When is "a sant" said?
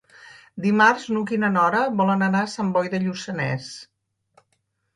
2.47-2.73